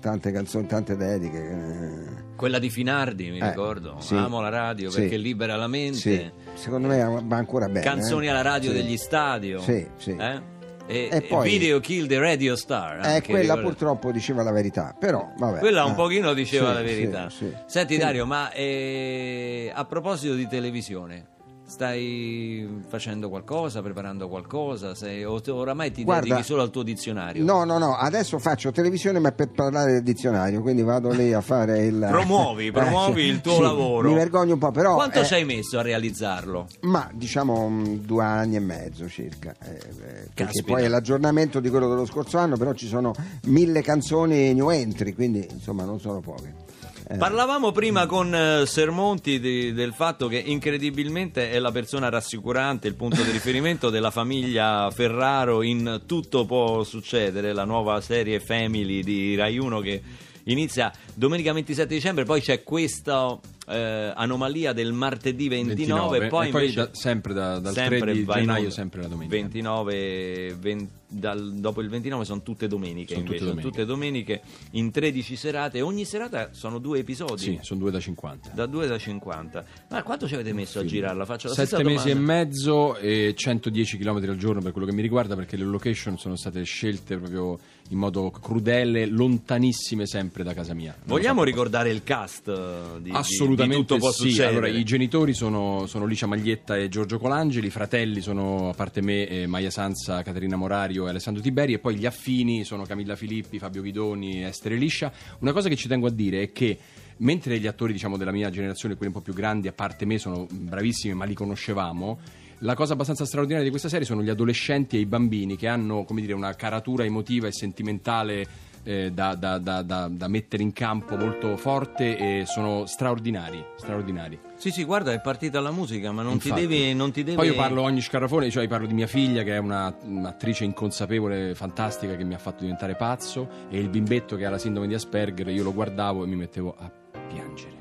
tante 0.00 0.32
canzoni, 0.32 0.66
tante 0.66 0.96
dediche. 0.96 1.38
eh. 1.38 2.24
Quella 2.36 2.58
di 2.58 2.68
Finardi, 2.70 3.30
mi 3.30 3.38
Eh, 3.38 3.48
ricordo. 3.48 3.96
sì. 4.00 4.14
Amo 4.14 4.40
la 4.40 4.48
radio 4.50 4.90
Sì. 4.90 5.00
perché 5.00 5.16
libera 5.16 5.56
la 5.56 5.66
mente. 5.68 5.98
Sì, 5.98 6.30
secondo 6.54 6.88
me 6.88 7.02
va 7.24 7.36
ancora 7.36 7.66
bene. 7.66 7.80
Canzoni 7.80 8.26
eh. 8.26 8.30
alla 8.30 8.42
radio 8.42 8.72
degli 8.72 8.96
stadio. 8.96 9.60
Sì, 9.60 9.86
sì. 9.96 10.16
Eh? 10.18 10.54
E, 10.88 11.08
E 11.10 11.22
poi- 11.22 11.48
Video 11.48 11.80
Kill 11.80 12.06
the 12.06 12.18
Radio 12.18 12.54
Star. 12.54 13.04
Eh, 13.04 13.22
quella 13.22 13.40
ricordo. 13.54 13.62
purtroppo 13.62 14.12
diceva 14.12 14.42
la 14.42 14.52
verità, 14.52 14.94
però 14.98 15.32
vabbè. 15.36 15.58
Quella 15.58 15.84
un 15.84 15.92
eh. 15.92 15.94
pochino 15.94 16.32
diceva 16.32 16.68
Sì, 16.68 16.74
la 16.74 16.82
verità. 16.82 17.28
sì, 17.30 17.36
sì. 17.36 17.54
Senti. 17.66 17.96
Dario, 17.96 18.24
ma 18.26 18.52
eh, 18.52 19.72
a 19.74 19.84
proposito 19.84 20.34
di 20.34 20.46
televisione, 20.46 21.26
stai 21.66 22.82
facendo 22.86 23.28
qualcosa, 23.28 23.82
preparando 23.82 24.28
qualcosa? 24.28 24.94
Sei, 24.94 25.24
o 25.24 25.40
te- 25.40 25.50
oramai 25.50 25.90
ti 25.90 26.04
Guarda, 26.04 26.28
dedichi 26.28 26.44
solo 26.44 26.62
al 26.62 26.70
tuo 26.70 26.82
dizionario? 26.82 27.44
No, 27.44 27.64
no, 27.64 27.78
no, 27.78 27.96
adesso 27.96 28.38
faccio 28.38 28.70
televisione 28.70 29.18
ma 29.18 29.32
per 29.32 29.50
parlare 29.50 29.92
del 29.92 30.02
dizionario, 30.02 30.62
quindi 30.62 30.82
vado 30.82 31.10
lì 31.10 31.32
a 31.32 31.40
fare 31.40 31.84
il... 31.84 32.06
Promuovi, 32.08 32.70
promuovi 32.70 33.22
sì, 33.22 33.28
il 33.28 33.40
tuo 33.40 33.56
sì, 33.56 33.62
lavoro. 33.62 34.08
Mi 34.08 34.14
vergogno 34.14 34.54
un 34.54 34.60
po', 34.60 34.70
però... 34.70 34.94
Quanto 34.94 35.20
eh, 35.20 35.24
ci 35.24 35.34
hai 35.34 35.44
messo 35.44 35.78
a 35.78 35.82
realizzarlo? 35.82 36.68
Ma 36.82 37.10
diciamo 37.12 37.68
mm, 37.68 37.84
due 37.96 38.24
anni 38.24 38.56
e 38.56 38.60
mezzo 38.60 39.08
circa, 39.08 39.54
eh, 39.62 39.74
eh, 39.74 40.28
perché 40.32 40.62
poi 40.62 40.84
è 40.84 40.88
l'aggiornamento 40.88 41.58
di 41.58 41.68
quello 41.68 41.88
dello 41.88 42.06
scorso 42.06 42.38
anno, 42.38 42.56
però 42.56 42.72
ci 42.74 42.86
sono 42.86 43.12
mille 43.44 43.82
canzoni 43.82 44.54
new 44.54 44.70
entry, 44.70 45.12
quindi 45.12 45.46
insomma 45.50 45.84
non 45.84 45.98
sono 45.98 46.20
poche. 46.20 46.65
Eh, 47.08 47.18
Parlavamo 47.18 47.70
prima 47.70 48.06
con 48.06 48.34
eh, 48.34 48.66
Sermonti 48.66 49.38
di- 49.38 49.72
del 49.72 49.92
fatto 49.92 50.26
che 50.26 50.38
incredibilmente 50.38 51.52
è 51.52 51.58
la 51.60 51.70
persona 51.70 52.08
rassicurante, 52.08 52.88
il 52.88 52.96
punto 52.96 53.22
di 53.22 53.30
riferimento 53.30 53.90
della 53.90 54.10
famiglia 54.10 54.90
Ferraro 54.90 55.62
in 55.62 56.02
Tutto 56.04 56.44
può 56.46 56.82
succedere, 56.82 57.52
la 57.52 57.64
nuova 57.64 58.00
serie 58.00 58.40
Family 58.40 59.04
di 59.04 59.36
Rai 59.36 59.56
1 59.56 59.78
che 59.78 60.02
inizia 60.46 60.92
domenica 61.16 61.52
27 61.52 61.94
dicembre, 61.94 62.24
poi 62.24 62.40
c'è 62.42 62.62
questa 62.62 63.38
eh, 63.68 64.12
anomalia 64.14 64.72
del 64.72 64.92
martedì 64.92 65.48
29, 65.48 66.18
29, 66.18 66.26
e 66.26 66.28
poi, 66.28 66.48
e 66.48 66.50
poi 66.50 66.60
invece 66.62 66.80
da- 66.80 66.88
sempre 66.92 67.32
da- 67.32 67.58
dal 67.58 67.72
sempre 67.72 67.98
3 68.00 68.12
di 68.12 68.24
gennaio, 68.26 68.70
sempre 68.70 69.00
la 69.02 69.08
domenica. 69.08 69.34
29, 69.34 70.56
20 70.60 70.88
dal- 71.08 71.54
dopo 71.54 71.80
il 71.82 71.88
29 71.88 72.24
sono 72.24 72.42
tutte 72.42 72.66
domeniche 72.66 73.14
Sono 73.14 73.20
invece, 73.26 73.38
tutte 73.44 73.50
sono 73.60 73.62
tutte 73.70 73.84
domeniche 73.84 74.42
in 74.72 74.90
13 74.90 75.36
serate, 75.36 75.80
ogni 75.80 76.04
serata 76.04 76.50
sono 76.52 76.78
due 76.78 76.98
episodi. 76.98 77.40
Sì, 77.42 77.58
sono 77.62 77.80
due 77.80 77.90
da 77.90 78.00
50. 78.00 78.50
Da 78.52 78.66
2 78.66 78.86
da 78.86 78.98
50. 78.98 79.64
Ma 79.90 80.02
quanto 80.02 80.26
ci 80.28 80.34
avete 80.34 80.52
messo 80.52 80.80
a 80.80 80.84
girarla? 80.84 81.24
Faccio 81.24 81.48
la 81.48 81.54
stessa 81.54 81.76
Sette 81.78 81.88
mesi 81.88 82.10
e 82.10 82.14
domanda. 82.14 82.32
mezzo 82.34 82.96
e 82.98 83.32
110 83.36 83.98
km 83.98 84.16
al 84.28 84.36
giorno 84.36 84.60
per 84.60 84.72
quello 84.72 84.86
che 84.86 84.92
mi 84.92 85.02
riguarda 85.02 85.34
perché 85.36 85.56
le 85.56 85.64
location 85.64 86.18
sono 86.18 86.36
state 86.36 86.62
scelte 86.64 87.16
proprio 87.16 87.58
in 87.90 87.98
modo 87.98 88.30
crudele, 88.30 89.06
lontanissime 89.06 90.06
sempre 90.06 90.42
da 90.42 90.52
casa 90.54 90.74
mia. 90.74 90.94
Vogliamo 91.06 91.44
ricordare 91.44 91.90
il 91.90 92.02
cast 92.02 92.48
eh, 92.48 92.96
di, 92.96 93.04
di- 93.04 93.10
Assolutamente 93.12 93.76
di 93.76 93.86
tutto 93.86 93.98
può 93.98 94.10
sì. 94.10 94.30
succedere? 94.30 94.48
Allora, 94.48 94.68
i 94.68 94.82
genitori 94.82 95.34
sono, 95.34 95.86
sono 95.86 96.04
Licia 96.04 96.26
Maglietta 96.26 96.76
e 96.76 96.88
Giorgio 96.88 97.18
Colangeli, 97.18 97.68
i 97.68 97.70
fratelli 97.70 98.20
sono, 98.20 98.70
a 98.70 98.74
parte 98.74 99.00
me, 99.02 99.28
eh, 99.28 99.46
Maia 99.46 99.70
Sanza, 99.70 100.22
Caterina 100.22 100.56
Morario 100.56 101.06
e 101.06 101.10
Alessandro 101.10 101.40
Tiberi, 101.40 101.74
e 101.74 101.78
poi 101.78 101.94
gli 101.94 102.06
affini 102.06 102.64
sono 102.64 102.82
Camilla 102.84 103.14
Filippi, 103.14 103.60
Fabio 103.60 103.82
Guidoni, 103.82 104.44
Estere 104.44 104.74
Liscia. 104.74 105.12
Una 105.38 105.52
cosa 105.52 105.68
che 105.68 105.76
ci 105.76 105.86
tengo 105.86 106.08
a 106.08 106.10
dire 106.10 106.42
è 106.42 106.52
che 106.52 106.76
mentre 107.18 107.60
gli 107.60 107.68
attori 107.68 107.92
diciamo, 107.92 108.16
della 108.16 108.32
mia 108.32 108.50
generazione, 108.50 108.96
quelli 108.96 109.12
un 109.12 109.18
po' 109.18 109.24
più 109.24 109.32
grandi, 109.32 109.68
a 109.68 109.72
parte 109.72 110.06
me, 110.06 110.18
sono 110.18 110.48
bravissimi, 110.50 111.14
ma 111.14 111.24
li 111.24 111.34
conoscevamo. 111.34 112.18
La 112.60 112.74
cosa 112.74 112.94
abbastanza 112.94 113.26
straordinaria 113.26 113.64
di 113.64 113.70
questa 113.70 113.90
serie 113.90 114.06
sono 114.06 114.22
gli 114.22 114.30
adolescenti 114.30 114.96
e 114.96 115.00
i 115.00 115.06
bambini 115.06 115.56
che 115.56 115.68
hanno 115.68 116.04
come 116.04 116.22
dire, 116.22 116.32
una 116.32 116.54
caratura 116.54 117.04
emotiva 117.04 117.46
e 117.46 117.52
sentimentale 117.52 118.46
eh, 118.88 119.10
da, 119.12 119.34
da- 119.34 119.58
da- 119.58 119.82
da- 119.82 120.08
da 120.08 120.28
mettere 120.28 120.62
in 120.62 120.72
campo 120.72 121.16
molto 121.16 121.56
forte 121.56 122.16
e 122.16 122.44
sono 122.46 122.86
straordinari, 122.86 123.62
straordinari. 123.76 124.38
Sì, 124.54 124.70
sì, 124.70 124.84
guarda, 124.84 125.12
è 125.12 125.20
partita 125.20 125.60
la 125.60 125.72
musica, 125.72 126.12
ma 126.12 126.22
non 126.22 126.38
ti 126.38 126.52
devi. 126.52 126.94
Non 126.94 127.10
ti 127.10 127.24
devi... 127.24 127.36
Poi 127.36 127.48
io 127.48 127.54
parlo 127.56 127.82
ogni 127.82 128.00
scarafone, 128.00 128.48
cioè 128.48 128.66
parlo 128.68 128.86
di 128.86 128.94
mia 128.94 129.08
figlia 129.08 129.42
che 129.42 129.54
è 129.54 129.58
una- 129.58 129.92
un'attrice 130.02 130.62
inconsapevole, 130.64 131.54
fantastica 131.56 132.14
che 132.16 132.22
mi 132.24 132.34
ha 132.34 132.38
fatto 132.38 132.60
diventare 132.60 132.94
pazzo 132.94 133.48
e 133.68 133.78
il 133.78 133.88
bimbetto 133.88 134.36
che 134.36 134.46
ha 134.46 134.50
la 134.50 134.58
sindrome 134.58 134.86
di 134.86 134.94
Asperger, 134.94 135.48
io 135.48 135.64
lo 135.64 135.74
guardavo 135.74 136.22
e 136.22 136.26
mi 136.28 136.36
mettevo 136.36 136.74
a 136.78 136.88
piangere. 137.28 137.74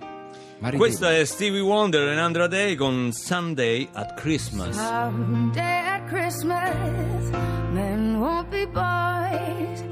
Ma 0.57 0.69
ridevo. 0.69 0.77
Questo 0.77 1.07
è 1.07 1.23
Stevie 1.25 1.59
Wonder 1.59 2.07
and 2.07 2.17
Andra 2.17 2.47
Day 2.47 2.75
con 2.75 3.11
Sunday 3.11 3.87
at 3.93 4.15
Christmas. 4.15 4.75
Someday 4.75 5.61
at 5.85 6.05
Christmas, 6.07 7.29
men 7.73 8.15
won't 8.19 8.49
be 8.49 8.65
boys 8.65 9.83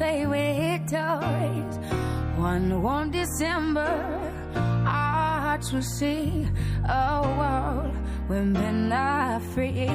play 0.00 0.24
with 0.24 0.80
toys. 0.90 1.74
One 2.38 2.82
warm 2.82 3.10
December, 3.10 3.92
our 4.86 5.40
hearts 5.44 5.74
will 5.74 5.82
see 5.82 6.48
a 6.88 7.20
world 7.38 7.94
where 8.26 8.42
men 8.42 8.90
are 8.92 9.40
free. 9.52 9.90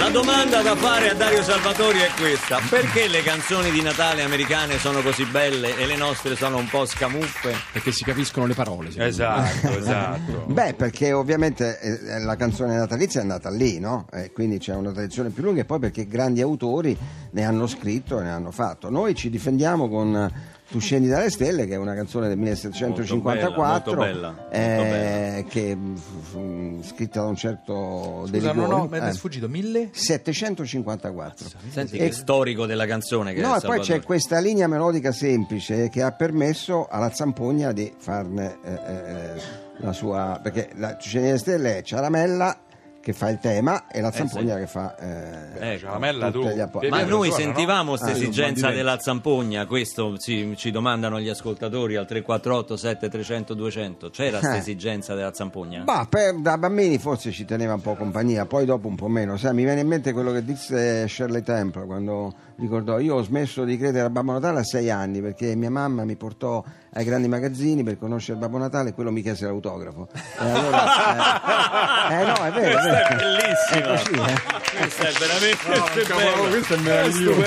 La 0.00 0.08
domanda 0.08 0.62
da 0.62 0.74
fare 0.76 1.10
a 1.10 1.14
Dario 1.14 1.42
Salvatori 1.42 1.98
è 1.98 2.08
questa: 2.18 2.58
perché 2.70 3.06
le 3.06 3.22
canzoni 3.22 3.70
di 3.70 3.82
Natale 3.82 4.22
americane 4.22 4.78
sono 4.78 5.02
così 5.02 5.26
belle 5.26 5.76
e 5.76 5.84
le 5.84 5.94
nostre 5.94 6.36
sono 6.36 6.56
un 6.56 6.66
po' 6.68 6.86
scamuffe? 6.86 7.54
Perché 7.70 7.92
si 7.92 8.02
capiscono 8.02 8.46
le 8.46 8.54
parole. 8.54 8.90
secondo 8.90 9.02
me. 9.02 9.10
Esatto, 9.10 9.68
esatto. 9.76 10.44
Beh, 10.46 10.72
perché 10.72 11.12
ovviamente 11.12 11.78
eh, 11.80 12.18
la 12.20 12.34
canzone 12.36 12.76
natalizia 12.76 13.20
è 13.20 13.24
nata 13.24 13.50
lì, 13.50 13.78
no? 13.78 14.06
E 14.10 14.32
quindi 14.32 14.56
c'è 14.56 14.74
una 14.74 14.90
tradizione 14.90 15.28
più 15.28 15.42
lunga 15.42 15.60
e 15.60 15.64
poi 15.66 15.78
perché 15.80 16.06
grandi 16.06 16.40
autori 16.40 16.96
ne 17.32 17.44
hanno 17.44 17.66
scritto 17.66 18.20
e 18.20 18.22
ne 18.22 18.30
hanno 18.30 18.52
fatto. 18.52 18.88
Noi 18.88 19.14
ci 19.14 19.28
difendiamo 19.28 19.90
con 19.90 20.32
Tu 20.70 20.78
scendi 20.78 21.08
dalle 21.08 21.30
stelle, 21.30 21.66
che 21.66 21.74
è 21.74 21.76
una 21.76 21.94
canzone 21.94 22.28
del 22.28 22.38
1754, 22.38 23.60
Molto 23.60 23.94
bella, 23.96 24.28
molto 24.30 24.50
eh, 24.50 24.56
bella, 24.56 24.76
molto 24.76 24.82
bella. 24.84 25.42
che 25.48 25.76
fu- 25.94 26.20
fu 26.20 26.82
scritta 26.84 27.20
da 27.22 27.26
un 27.26 27.34
certo 27.34 28.24
Scusa, 28.28 28.52
no, 28.52 28.66
no, 28.66 28.86
mi 28.88 28.98
è 28.98 29.06
eh, 29.08 29.12
sfuggito. 29.12 29.48
Mille? 29.48 29.88
754. 29.90 31.48
Senti 31.70 31.96
E- 31.96 32.06
che 32.06 32.12
storico 32.12 32.66
della 32.66 32.86
canzone 32.86 33.34
che 33.34 33.40
No, 33.40 33.56
e 33.56 33.60
poi 33.60 33.80
c'è 33.80 34.00
questa 34.02 34.38
linea 34.38 34.68
melodica 34.68 35.10
semplice 35.10 35.88
che 35.88 36.02
ha 36.02 36.12
permesso 36.12 36.86
alla 36.88 37.10
Zampogna 37.10 37.72
di 37.72 37.92
farne 37.98 38.58
eh, 38.62 38.72
eh, 38.72 39.40
la 39.78 39.92
sua. 39.92 40.38
perché 40.40 40.70
la 40.76 40.96
Cicenia 40.98 41.26
delle 41.28 41.38
Stelle 41.38 41.78
è 41.78 41.82
Ciaramella 41.82 42.56
che 43.00 43.12
fa 43.14 43.30
il 43.30 43.38
tema 43.38 43.86
e 43.88 44.00
la 44.02 44.12
Zampogna 44.12 44.56
che 44.58 44.66
fa. 44.66 44.94
eh, 44.96 45.72
Ecco. 45.72 45.78
Ciaramella, 45.86 46.30
tu. 46.30 46.42
appo- 46.42 46.80
Ma 46.90 47.02
noi 47.02 47.28
no? 47.30 47.34
sentivamo 47.34 47.88
questa 47.90 48.08
Ah, 48.10 48.14
sì, 48.14 48.22
esigenza 48.24 48.68
ma 48.68 48.74
della 48.74 48.98
zampogna, 48.98 49.64
questo 49.66 50.18
ci, 50.18 50.52
ci 50.56 50.70
domandano 50.70 51.18
gli 51.18 51.28
ascoltatori 51.30 51.96
al 51.96 52.06
348 52.06 52.76
7300 52.76 53.54
200. 53.54 54.10
C'era 54.10 54.38
questa 54.38 54.56
Eh. 54.56 54.58
esigenza 54.58 55.14
della 55.14 55.32
zampogna? 55.32 55.82
Bah, 55.82 56.06
per- 56.10 56.34
da 56.40 56.58
bambini 56.58 56.98
forse 56.98 57.30
ci 57.32 57.44
teneva 57.46 57.72
un 57.74 57.80
po' 57.80 57.94
compagnia, 57.94 58.44
poi 58.44 58.66
dopo 58.66 58.86
un 58.88 58.96
po' 58.96 59.08
meno. 59.08 59.36
Sai, 59.38 59.54
mi 59.54 59.64
viene 59.64 59.80
in 59.80 59.86
mente 59.88 60.12
quello 60.12 60.30
che 60.32 60.44
disse 60.44 61.08
Shirley 61.08 61.42
Temple 61.42 61.86
quando 61.86 62.34
ricordò: 62.60 63.00
Io 63.00 63.16
ho 63.16 63.22
smesso 63.22 63.64
di 63.64 63.76
credere 63.76 64.06
a 64.06 64.10
Babbo 64.10 64.32
Natale 64.32 64.60
a 64.60 64.64
sei 64.64 64.90
anni 64.90 65.20
perché 65.20 65.56
mia 65.56 65.70
mamma 65.70 66.04
mi 66.04 66.14
portò 66.16 66.62
ai 66.92 67.04
grandi 67.04 67.26
magazzini 67.26 67.82
per 67.82 67.98
conoscere 67.98 68.38
Babbo 68.38 68.58
Natale 68.58 68.90
e 68.90 68.92
quello 68.92 69.10
mi 69.10 69.22
chiese 69.22 69.46
l'autografo. 69.46 70.08
E 70.12 70.50
allora, 70.50 72.08
eh, 72.10 72.20
eh, 72.20 72.24
no, 72.26 72.34
è 72.44 72.50
vero. 72.52 72.72
Questa 72.72 73.08
è 73.08 73.16
vero. 73.16 73.30
bellissima. 73.30 73.78
È 73.78 73.82
così, 73.82 74.12
eh. 74.12 74.59
Questa 74.80 75.08
è 75.08 75.12
veramente 75.12 76.02
Cavolo, 76.04 76.36
bella. 76.36 76.48
questo 76.48 76.74
è 76.74 76.78
meraviglioso. 76.78 77.42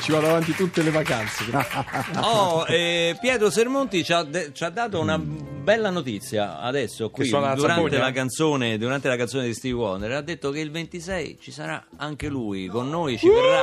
Ci 0.00 0.10
vado 0.12 0.28
avanti 0.28 0.54
tutte 0.54 0.82
le 0.82 0.90
vacanze. 0.90 1.44
Oh, 2.24 2.64
eh, 2.66 3.16
Pietro 3.20 3.50
Sermonti 3.50 4.04
ci 4.04 4.12
ha, 4.12 4.22
de- 4.22 4.50
ci 4.52 4.64
ha 4.64 4.70
dato 4.70 5.00
una 5.00 5.18
bella 5.18 5.90
notizia 5.90 6.60
adesso 6.60 7.10
qui 7.10 7.28
durante 7.28 7.60
zampogna? 7.60 7.98
la, 7.98 8.12
canzone, 8.12 8.78
durante 8.78 9.08
la 9.08 9.16
canzone 9.16 9.44
di 9.46 9.54
Steve 9.54 9.74
Wonder. 9.74 10.12
Ha 10.12 10.20
detto 10.20 10.50
che 10.50 10.60
il 10.60 10.70
26 10.70 11.38
ci 11.40 11.50
sarà 11.52 11.84
anche 11.96 12.28
lui 12.28 12.66
con 12.68 12.88
noi, 12.88 13.18
ci 13.18 13.28
verrà. 13.28 13.62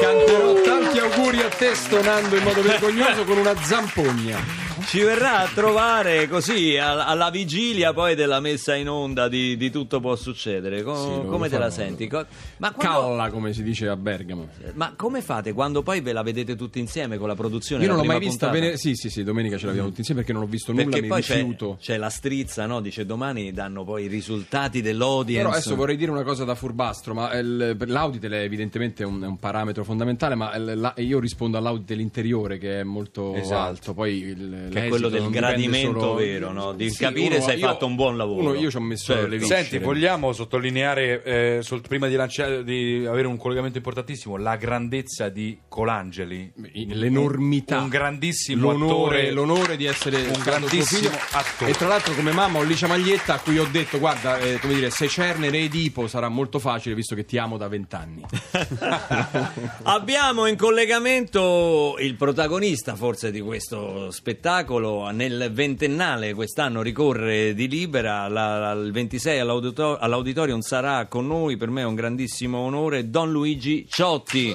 Canterò 0.00 0.60
tanti 0.62 0.98
auguri 0.98 1.40
a 1.42 1.48
te 1.48 1.74
stonando 1.74 2.36
in 2.36 2.42
modo 2.42 2.62
vergognoso 2.62 3.24
con 3.24 3.38
una 3.38 3.54
zampogna. 3.62 4.69
Ci 4.90 4.98
verrà 5.02 5.38
a 5.42 5.46
trovare 5.54 6.26
così 6.28 6.76
al- 6.76 6.98
alla 6.98 7.30
vigilia 7.30 7.92
poi 7.92 8.16
della 8.16 8.40
messa 8.40 8.74
in 8.74 8.88
onda 8.88 9.28
di, 9.28 9.56
di 9.56 9.70
Tutto 9.70 10.00
può 10.00 10.16
succedere. 10.16 10.82
Co- 10.82 10.96
Sì, 11.22 11.28
come 11.28 11.48
te 11.48 11.58
la 11.58 11.70
senti? 11.70 12.08
Co- 12.08 12.26
Ma, 12.56 12.72
quando- 12.72 13.00
Calla, 13.00 13.30
come 13.30 13.52
si 13.52 13.62
dice 13.62 13.86
a 13.86 13.94
Bergamo. 13.94 14.48
ma 14.74 14.92
come 14.96 15.20
fate 15.22 15.52
quando 15.52 15.82
poi 15.82 16.00
ve 16.00 16.12
la 16.12 16.22
vedete 16.24 16.56
tutti 16.56 16.80
insieme 16.80 17.18
con 17.18 17.28
la 17.28 17.36
produzione? 17.36 17.84
Io 17.84 17.88
non 17.90 17.98
l'ho 17.98 18.04
mai 18.04 18.18
vista. 18.18 18.48
vene- 18.48 18.76
Sì, 18.78 18.96
sì, 18.96 19.10
sì, 19.10 19.22
domenica 19.22 19.56
ce 19.58 19.66
l'abbiamo 19.66 19.86
tutti 19.88 20.00
insieme 20.00 20.22
perché 20.22 20.34
non 20.34 20.42
ho 20.42 20.50
visto 20.50 20.72
nulla, 20.72 20.84
Perché 20.86 21.02
mi 21.02 21.06
poi 21.06 21.22
c'è, 21.22 21.34
rifiuto. 21.36 21.78
c'è 21.80 21.96
la 21.96 22.10
strizza, 22.10 22.66
no? 22.66 22.80
Dice 22.80 23.06
domani 23.06 23.52
danno 23.52 23.84
poi 23.84 24.04
i 24.04 24.08
risultati 24.08 24.82
dell'audience. 24.82 25.42
Però 25.44 25.54
adesso 25.54 25.76
vorrei 25.76 25.96
dire 25.96 26.10
una 26.10 26.24
cosa 26.24 26.42
da 26.42 26.56
furbastro, 26.56 27.14
ma 27.14 27.32
il- 27.38 27.76
l'auditel 27.78 28.32
è 28.32 28.40
evidentemente 28.42 29.04
un, 29.04 29.22
è 29.22 29.26
un 29.26 29.38
parametro 29.38 29.84
fondamentale, 29.84 30.34
ma 30.34 30.52
il- 30.56 30.72
la- 30.80 30.94
io 30.96 31.20
rispondo 31.20 31.58
all'auditel 31.58 32.00
interiore 32.00 32.58
che 32.58 32.80
è 32.80 32.82
molto 32.82 33.34
Esatto. 33.36 33.60
alto, 33.68 33.94
poi 33.94 34.18
il- 34.18 34.78
Che 34.80 34.86
è 34.86 34.88
quello 34.88 35.08
del 35.08 35.28
gradimento 35.30 36.00
solo- 36.00 36.14
vero, 36.14 36.52
no? 36.52 36.72
di 36.72 36.90
Sì, 36.90 36.98
capire 36.98 37.36
uno- 37.36 37.44
se 37.44 37.52
hai 37.52 37.58
io- 37.58 37.66
fatto 37.66 37.86
un 37.86 37.94
buon 37.94 38.16
lavoro. 38.16 38.40
uno- 38.50 38.54
io 38.54 38.70
ci 38.70 38.76
ho 38.76 38.80
messo 38.80 39.12
Certo. 39.12 39.26
le 39.28 39.38
viscere. 39.38 39.62
Senti, 39.64 39.78
vogliamo 39.84 40.32
sottolineare, 40.32 41.22
eh, 41.22 41.58
sol- 41.62 41.80
prima 41.80 42.06
di, 42.08 42.14
lanciare, 42.16 42.64
di 42.64 43.04
avere 43.08 43.26
un 43.26 43.36
collegamento 43.36 43.78
importantissimo, 43.78 44.36
la 44.36 44.56
grandezza 44.56 45.28
di 45.28 45.58
Colangeli. 45.68 46.52
l'enormità 46.88 47.80
Un 47.80 47.88
grandissimo 47.88 48.70
l'onore, 48.72 48.92
attore. 49.28 49.30
l'onore 49.30 49.76
di 49.76 49.84
essere 49.86 50.16
Un 50.22 50.40
grandissimo 50.42 51.10
attore. 51.32 51.70
e 51.70 51.74
tra 51.74 51.88
l'altro 51.88 52.14
come 52.14 52.32
mamma 52.32 52.58
ho 52.58 52.62
Licia 52.62 52.86
Maglietta 52.86 53.34
a 53.34 53.38
cui 53.40 53.58
ho 53.58 53.66
detto 53.70 53.98
guarda 53.98 54.38
eh, 54.38 54.58
come 54.60 54.74
dire 54.74 54.90
se 54.90 55.08
Cernere 55.08 55.58
e 55.58 55.64
Edipo 55.64 56.06
sarà 56.06 56.28
molto 56.28 56.58
facile 56.58 56.94
visto 56.94 57.14
che 57.14 57.24
ti 57.24 57.38
amo 57.38 57.56
da 57.56 57.68
vent'anni 57.68 58.22
Abbiamo 59.84 60.46
in 60.46 60.56
collegamento 60.56 61.96
il 61.98 62.14
protagonista 62.14 62.94
forse 62.94 63.30
di 63.30 63.40
questo 63.40 64.10
spettacolo 64.10 64.69
nel 64.78 65.50
ventennale 65.52 66.32
quest'anno 66.32 66.80
ricorre 66.80 67.54
di 67.54 67.66
Libera. 67.68 68.28
La- 68.28 68.72
il 68.72 68.92
26 68.92 69.40
all'audito- 69.40 69.98
all'auditorium 69.98 70.60
sarà 70.60 71.06
con 71.06 71.26
noi. 71.26 71.56
Per 71.56 71.70
me 71.70 71.80
è 71.80 71.84
un 71.84 71.94
grandissimo 71.96 72.58
onore. 72.58 73.10
Don 73.10 73.32
Luigi 73.32 73.86
Ciotti. 73.88 74.54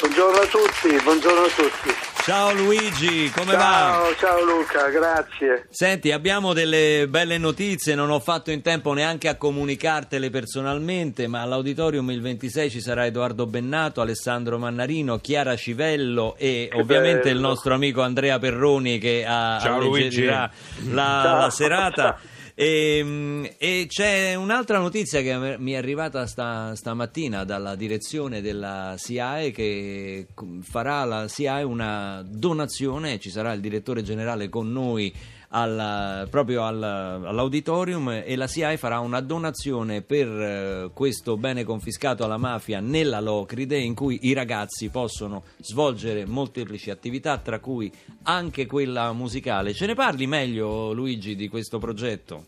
Buongiorno 0.00 0.38
a 0.40 0.46
tutti, 0.46 1.02
buongiorno 1.02 1.40
a 1.40 1.48
tutti. 1.48 2.13
Ciao 2.24 2.52
Luigi 2.54 3.30
come 3.34 3.54
va? 3.54 3.58
Ciao, 3.58 4.14
ciao 4.16 4.44
Luca, 4.44 4.88
grazie. 4.88 5.66
Senti, 5.70 6.10
abbiamo 6.10 6.52
delle 6.52 7.06
belle 7.08 7.38
notizie, 7.38 7.94
non 7.94 8.10
ho 8.10 8.18
fatto 8.20 8.50
in 8.50 8.62
tempo 8.62 8.92
neanche 8.92 9.28
a 9.28 9.36
comunicartele 9.36 10.30
personalmente, 10.30 11.26
ma 11.26 11.42
all'auditorium 11.42 12.10
il 12.10 12.20
26 12.22 12.70
ci 12.70 12.80
sarà 12.80 13.04
Edoardo 13.06 13.46
Bennato, 13.46 14.00
Alessandro 14.00 14.58
Mannarino, 14.58 15.18
Chiara 15.18 15.54
Civello 15.56 16.34
e 16.38 16.68
Che 16.70 16.78
ovviamente 16.80 17.22
bello. 17.24 17.34
il 17.36 17.40
nostro 17.40 17.74
amico 17.74 18.00
Andrea 18.02 18.38
Perroni 18.38 18.98
che 18.98 19.24
ha, 19.26 19.58
Ciao, 19.60 19.76
alleggerirà 19.80 20.50
la, 20.90 21.20
Ciao. 21.22 21.38
la 21.40 21.50
serata. 21.50 22.18
E, 22.56 23.00
mm, 23.02 23.44
e 23.58 23.86
c'è 23.88 24.36
un'altra 24.36 24.78
notizia 24.78 25.20
che 25.22 25.58
mi 25.58 25.72
è 25.72 25.76
arrivata 25.76 26.24
sta- 26.26 26.76
stamattina 26.76 27.42
dalla 27.42 27.74
direzione 27.74 28.40
della 28.40 28.94
SIAE 28.96 29.50
che 29.50 30.28
c- 30.32 30.62
farà 30.62 31.02
la 31.04 31.26
SIAE 31.26 31.64
una 31.64 32.24
donazione, 32.24 33.18
ci 33.18 33.30
sarà 33.30 33.52
il 33.52 33.60
direttore 33.60 34.02
generale 34.02 34.48
con 34.48 34.70
noi 34.70 35.12
al- 35.54 36.26
proprio 36.30 36.64
al- 36.64 36.82
all'auditorium 36.82 38.22
e 38.24 38.36
la 38.36 38.46
SIAE 38.46 38.76
farà 38.76 38.98
una 38.98 39.20
donazione 39.20 40.02
per 40.02 40.28
eh, 40.28 40.90
questo 40.92 41.36
bene 41.36 41.64
confiscato 41.64 42.24
alla 42.24 42.36
mafia 42.36 42.80
nella 42.80 43.20
Locride 43.20 43.78
in 43.78 43.94
cui 43.94 44.18
i 44.22 44.32
ragazzi 44.32 44.90
possono 44.90 45.44
svolgere 45.58 46.26
molteplici 46.26 46.90
attività 46.90 47.38
tra 47.38 47.60
cui 47.60 47.90
anche 48.24 48.66
quella 48.66 49.12
musicale. 49.12 49.72
Ce 49.72 49.86
ne 49.86 49.94
parli 49.94 50.26
meglio 50.26 50.92
Luigi 50.92 51.36
di 51.36 51.48
questo 51.48 51.78
progetto? 51.78 52.46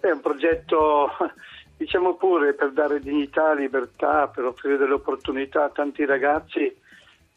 È 0.00 0.08
un 0.08 0.20
progetto, 0.20 1.08
diciamo 1.76 2.14
pure, 2.14 2.54
per 2.54 2.72
dare 2.72 3.00
dignità, 3.00 3.52
libertà, 3.54 4.28
per 4.28 4.44
offrire 4.44 4.76
delle 4.76 4.94
opportunità 4.94 5.64
a 5.64 5.70
tanti 5.70 6.04
ragazzi 6.04 6.74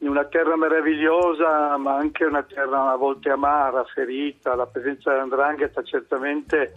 in 0.04 0.10
una 0.10 0.26
terra 0.26 0.58
meravigliosa, 0.58 1.78
ma 1.78 1.96
anche 1.96 2.26
una 2.26 2.44
terra 2.44 2.92
a 2.92 2.98
volte 2.98 3.30
amara, 3.30 3.86
ferita. 3.86 4.54
La 4.54 4.66
presenza 4.66 5.12
dell'Andrangheta 5.12 5.82
certamente 5.82 6.74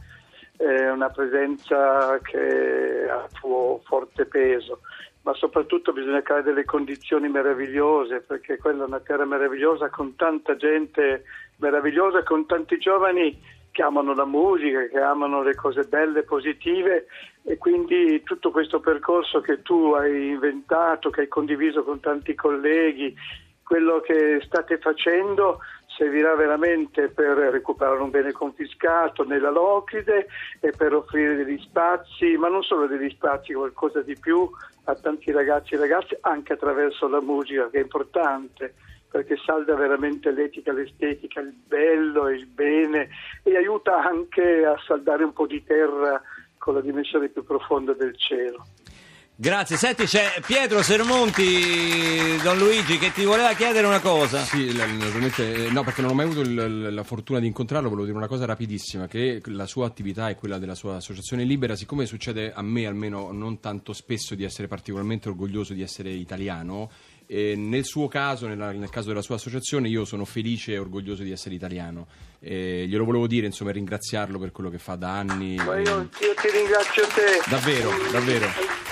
è 0.56 0.88
una 0.90 1.10
presenza 1.10 2.20
che 2.22 3.08
ha 3.10 3.24
il 3.24 3.36
suo 3.36 3.80
forte 3.84 4.26
peso, 4.26 4.78
ma 5.22 5.34
soprattutto 5.34 5.92
bisogna 5.92 6.22
creare 6.22 6.44
delle 6.44 6.64
condizioni 6.64 7.28
meravigliose, 7.28 8.20
perché 8.20 8.58
quella 8.58 8.84
è 8.84 8.86
una 8.86 9.00
terra 9.00 9.24
meravigliosa 9.24 9.90
con 9.90 10.14
tanta 10.14 10.54
gente 10.54 11.24
meravigliosa, 11.56 12.22
con 12.22 12.46
tanti 12.46 12.78
giovani 12.78 13.42
che 13.72 13.82
amano 13.82 14.14
la 14.14 14.24
musica, 14.24 14.86
che 14.86 15.00
amano 15.00 15.42
le 15.42 15.56
cose 15.56 15.82
belle, 15.82 16.22
positive 16.22 17.06
e 17.48 17.58
quindi 17.58 18.24
tutto 18.24 18.50
questo 18.50 18.80
percorso 18.80 19.40
che 19.40 19.62
tu 19.62 19.92
hai 19.92 20.30
inventato, 20.30 21.10
che 21.10 21.20
hai 21.22 21.28
condiviso 21.28 21.84
con 21.84 22.00
tanti 22.00 22.34
colleghi, 22.34 23.14
quello 23.62 24.00
che 24.00 24.40
state 24.44 24.78
facendo 24.78 25.60
servirà 25.86 26.34
veramente 26.34 27.08
per 27.08 27.36
recuperare 27.36 28.02
un 28.02 28.10
bene 28.10 28.32
confiscato 28.32 29.22
nella 29.22 29.50
Locride 29.50 30.26
e 30.58 30.72
per 30.76 30.92
offrire 30.92 31.36
degli 31.36 31.58
spazi, 31.60 32.36
ma 32.36 32.48
non 32.48 32.64
solo 32.64 32.88
degli 32.88 33.10
spazi, 33.10 33.52
qualcosa 33.52 34.02
di 34.02 34.18
più 34.18 34.50
a 34.84 34.94
tanti 34.96 35.30
ragazzi 35.30 35.74
e 35.74 35.78
ragazze 35.78 36.18
anche 36.22 36.54
attraverso 36.54 37.06
la 37.06 37.20
musica 37.20 37.70
che 37.70 37.78
è 37.78 37.82
importante 37.82 38.74
perché 39.08 39.36
salda 39.36 39.76
veramente 39.76 40.32
l'etica, 40.32 40.72
l'estetica, 40.72 41.40
il 41.40 41.54
bello, 41.66 42.28
il 42.28 42.46
bene 42.46 43.08
e 43.44 43.56
aiuta 43.56 44.02
anche 44.02 44.64
a 44.64 44.76
saldare 44.84 45.22
un 45.22 45.32
po' 45.32 45.46
di 45.46 45.62
terra 45.64 46.20
con 46.66 46.74
la 46.74 46.80
dimensione 46.80 47.28
più 47.28 47.44
profonda 47.44 47.92
del 47.94 48.16
cielo. 48.18 48.66
Grazie, 49.38 49.76
senti 49.76 50.04
c'è 50.04 50.40
Pietro 50.44 50.82
Sermonti, 50.82 52.38
Don 52.42 52.58
Luigi, 52.58 52.98
che 52.98 53.12
ti 53.12 53.24
voleva 53.24 53.52
chiedere 53.52 53.86
una 53.86 54.00
cosa. 54.00 54.40
Sì, 54.40 54.74
naturalmente, 54.74 55.66
eh, 55.66 55.70
no, 55.70 55.84
perché 55.84 56.00
non 56.00 56.10
ho 56.10 56.14
mai 56.14 56.24
avuto 56.24 56.40
il- 56.40 56.92
la 56.92 57.02
fortuna 57.04 57.38
di 57.38 57.46
incontrarlo, 57.46 57.88
volevo 57.88 58.06
dire 58.06 58.16
una 58.18 58.26
cosa 58.26 58.46
rapidissima, 58.46 59.06
che 59.06 59.40
la 59.44 59.66
sua 59.66 59.86
attività 59.86 60.28
e 60.28 60.34
quella 60.34 60.58
della 60.58 60.74
sua 60.74 60.96
associazione 60.96 61.44
libera, 61.44 61.76
siccome 61.76 62.04
succede 62.06 62.52
a 62.52 62.62
me 62.62 62.86
almeno 62.86 63.30
non 63.30 63.60
tanto 63.60 63.92
spesso 63.92 64.34
di 64.34 64.42
essere 64.42 64.66
particolarmente 64.66 65.28
orgoglioso 65.28 65.72
di 65.72 65.82
essere 65.82 66.10
italiano, 66.10 66.90
eh, 67.26 67.54
nel 67.56 67.84
suo 67.84 68.08
caso, 68.08 68.46
nella- 68.46 68.72
nel 68.72 68.90
caso 68.90 69.08
della 69.08 69.22
sua 69.22 69.34
associazione, 69.34 69.88
io 69.88 70.04
sono 70.04 70.24
felice 70.24 70.72
e 70.72 70.78
orgoglioso 70.78 71.22
di 71.22 71.32
essere 71.32 71.54
italiano. 71.54 72.06
Eh, 72.38 72.86
glielo 72.86 73.04
volevo 73.04 73.26
dire, 73.26 73.46
insomma, 73.46 73.70
e 73.70 73.74
ringraziarlo 73.74 74.38
per 74.38 74.52
quello 74.52 74.70
che 74.70 74.78
fa 74.78 74.94
da 74.94 75.18
anni. 75.18 75.56
Ma 75.56 75.78
io, 75.78 76.08
io 76.20 76.34
ti 76.40 76.50
ringrazio 76.50 77.04
te. 77.06 77.40
Davvero, 77.48 77.90
davvero. 78.12 78.46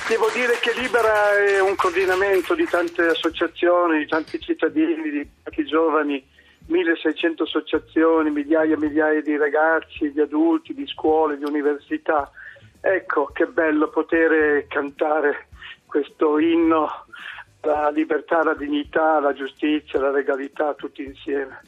Devo 0.08 0.28
dire 0.34 0.58
che 0.60 0.78
Libera 0.78 1.36
è 1.38 1.60
un 1.60 1.76
coordinamento 1.76 2.54
di 2.54 2.66
tante 2.66 3.06
associazioni, 3.06 3.98
di 3.98 4.06
tanti 4.06 4.38
cittadini, 4.40 5.10
di 5.10 5.28
tanti 5.42 5.64
giovani, 5.64 6.22
1600 6.66 7.44
associazioni, 7.44 8.30
migliaia 8.30 8.74
e 8.74 8.78
migliaia 8.78 9.22
di 9.22 9.36
ragazzi, 9.36 10.12
di 10.12 10.20
adulti, 10.20 10.74
di 10.74 10.86
scuole, 10.86 11.38
di 11.38 11.44
università. 11.44 12.30
Ecco, 12.80 13.30
che 13.32 13.46
bello 13.46 13.88
poter 13.88 14.66
cantare 14.66 15.48
questo 15.86 16.38
inno 16.38 17.03
alla 17.72 17.90
libertà, 17.90 18.40
alla 18.40 18.54
dignità, 18.54 19.16
alla 19.16 19.32
giustizia, 19.32 19.98
alla 19.98 20.10
legalità, 20.10 20.74
tutti 20.74 21.02
insieme. 21.02 21.60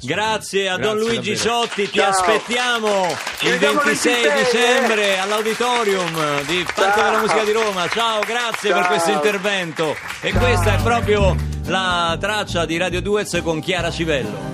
Grazie 0.00 0.70
a 0.70 0.76
Don 0.78 0.96
Grazie, 0.96 1.14
Luigi 1.14 1.34
davvero. 1.34 1.60
Ciotti, 1.66 1.90
ti 1.90 1.98
Ciao. 1.98 2.08
aspettiamo 2.10 3.06
Ci 3.36 3.44
il 3.44 3.50
vediamo 3.52 3.80
26 3.82 4.22
26, 4.22 4.44
dicembre 4.44 5.18
all'auditorium 5.18 6.42
di 6.46 6.64
Parco 6.74 6.98
Ciao. 6.98 7.04
della 7.10 7.20
Musica 7.20 7.44
di 7.44 7.52
Roma. 7.52 7.88
Ciao, 7.88 8.20
grazie 8.20 8.72
per 8.72 8.80
Ciao. 8.80 8.88
questo 8.88 9.10
intervento. 9.10 9.94
E 10.22 10.30
Ciao. 10.30 10.40
questa 10.40 10.74
è 10.78 10.82
proprio 10.82 11.36
la 11.66 12.16
traccia 12.18 12.64
di 12.64 12.76
Radio 12.78 13.02
Duez 13.02 13.40
con 13.42 13.60
Chiara 13.60 13.90
Civello. 13.90 14.53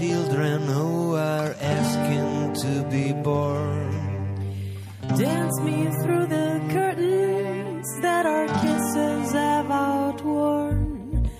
Children 0.00 0.62
who 0.62 1.14
are 1.14 1.54
asking 1.60 2.54
to 2.54 2.88
be 2.88 3.12
born. 3.12 3.90
Dance 5.18 5.60
me 5.60 5.78
through 6.02 6.26
the 6.26 6.50
curtains 6.72 7.86
that 8.00 8.24
our 8.24 8.46
kisses 8.62 9.32
have 9.32 9.70
outworn. 9.70 11.30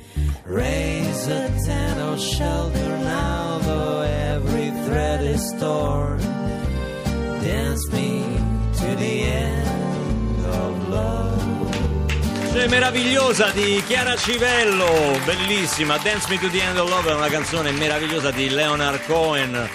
Raise 0.45 1.27
a 1.29 1.49
tent 1.67 2.01
or 2.01 2.13
oh 2.13 2.19
shelter 2.19 2.99
now, 2.99 3.59
though 3.63 4.01
every 4.03 4.71
thread 4.85 5.23
is 5.23 5.55
torn. 5.59 6.30
Meravigliosa 12.71 13.51
di 13.51 13.83
Chiara 13.85 14.15
Civello, 14.15 15.19
bellissima. 15.25 15.99
Dance 15.99 16.29
Me 16.29 16.39
to 16.39 16.49
the 16.49 16.63
End 16.63 16.79
of 16.79 16.89
Love 16.89 17.11
è 17.11 17.15
una 17.15 17.29
canzone 17.29 17.73
meravigliosa 17.73 18.31
di 18.31 18.49
Leonard 18.49 19.05
Cohen. 19.07 19.69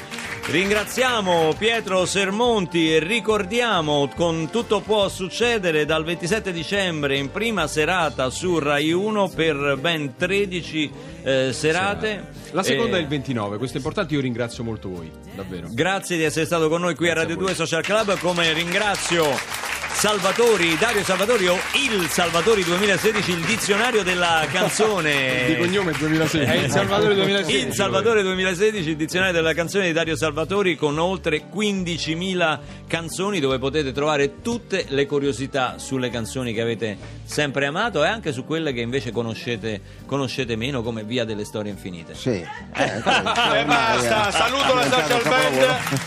Ringraziamo 0.46 1.54
Pietro 1.58 2.06
Sermonti 2.06 2.94
e 2.94 3.00
ricordiamo 3.00 4.10
con 4.16 4.50
Tutto 4.50 4.80
può 4.80 5.10
succedere 5.10 5.84
dal 5.84 6.06
27 6.06 6.54
dicembre 6.54 7.18
in 7.18 7.32
prima 7.32 7.68
serata 7.68 8.30
su 8.30 8.60
Rai 8.60 8.94
1 8.94 9.28
per 9.28 9.78
ben 9.78 10.16
13 10.16 10.92
eh, 11.24 11.50
serate. 11.52 12.28
La 12.52 12.64
seconda 12.64 12.96
Eh, 12.96 13.00
è 13.00 13.02
il 13.02 13.08
29, 13.08 13.58
questo 13.58 13.76
è 13.76 13.78
importante, 13.80 14.14
io 14.14 14.22
ringrazio 14.22 14.64
molto 14.64 14.88
voi, 14.88 15.12
davvero. 15.36 15.68
Grazie 15.70 16.16
di 16.16 16.24
essere 16.24 16.46
stato 16.46 16.70
con 16.70 16.80
noi 16.80 16.96
qui 16.96 17.10
a 17.10 17.14
Grazie 17.14 17.30
Radio 17.30 17.44
a 17.44 17.46
voi. 17.46 17.54
2 17.56 17.66
Social 17.66 17.84
Club, 17.84 18.18
come 18.20 18.54
ringrazio 18.54 19.55
Salvatori, 19.96 20.78
Dario 20.78 21.04
Salvatori 21.04 21.48
o 21.48 21.58
il 21.74 22.08
Salvatori 22.10 22.64
2016, 22.64 23.32
il 23.32 23.46
dizionario 23.46 24.04
della 24.04 24.46
canzone. 24.52 25.46
Di 25.48 25.58
cognome 25.58 25.94
2016. 25.94 26.52
È 26.52 26.56
il 26.56 26.70
Salvatore 26.70 27.16
2016. 27.16 27.54
Il 27.68 27.74
Salvatore 27.74 28.22
2016, 28.22 28.90
il 28.90 28.96
dizionario 28.98 29.34
della 29.34 29.54
canzone 29.54 29.86
di 29.88 29.94
Dario 29.94 30.16
Salvatori 30.16 30.76
con 30.76 31.00
oltre 31.00 31.46
15.000 31.52 32.60
canzoni 32.88 33.40
dove 33.40 33.58
potete 33.58 33.92
trovare 33.94 34.42
tutte 34.42 34.86
le 34.90 35.06
curiosità 35.08 35.78
sulle 35.80 36.10
canzoni 36.10 36.54
che 36.54 36.62
avete 36.62 36.98
sempre 37.24 37.66
amato 37.66 38.04
e 38.04 38.08
anche 38.08 38.32
su 38.34 38.46
quelle 38.46 38.74
che 38.74 38.82
invece 38.82 39.12
conoscete, 39.12 39.82
conoscete 40.06 40.56
meno 40.56 40.84
come 40.84 41.04
Via 41.04 41.24
delle 41.24 41.46
Storie 41.46 41.72
Infinite. 41.72 42.14
Sì. 42.16 42.30
Eh, 42.30 42.48
Eh, 42.76 42.98
ormai 42.98 43.66
basta, 43.66 44.28
è 44.28 44.32
saluto 44.32 44.74
la 44.74 44.84
social 44.84 45.22
band. 45.24 45.60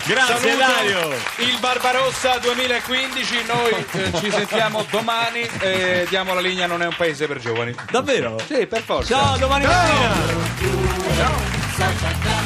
Grazie, 0.06 0.36
Saluto 0.38 0.56
Dario. 0.56 1.10
Il 1.38 1.56
Barbarossa 1.58 2.38
2015. 2.38 3.36
Noi 3.46 3.77
eh, 3.92 4.12
ci 4.18 4.30
sentiamo 4.30 4.84
domani. 4.90 5.48
e 5.60 6.06
diamo 6.08 6.34
la 6.34 6.40
linea, 6.40 6.66
non 6.66 6.82
è 6.82 6.86
un 6.86 6.94
paese 6.96 7.26
per 7.26 7.38
giovani. 7.38 7.74
Davvero? 7.90 8.38
Sì, 8.46 8.66
per 8.66 8.82
forza. 8.82 9.16
Ciao, 9.16 9.36
domani 9.36 9.66
mattina! 9.66 10.14
Social 11.76 12.18
Club. 12.20 12.37